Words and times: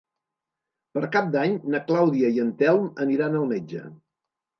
Per 0.97 1.03
Cap 1.15 1.27
d'Any 1.35 1.53
na 1.73 1.81
Clàudia 1.89 2.31
i 2.37 2.41
en 2.45 2.49
Telm 2.63 2.87
aniran 3.05 3.37
al 3.41 3.47
metge. 3.53 3.83